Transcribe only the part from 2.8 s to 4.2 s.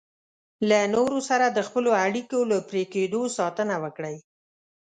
کېدو ساتنه وکړئ.